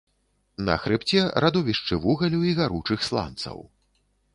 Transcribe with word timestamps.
На 0.69 0.77
хрыбце 0.85 1.21
радовішчы 1.47 1.95
вугалю 2.09 2.43
і 2.53 2.59
гаручых 2.65 3.09
сланцаў. 3.11 3.67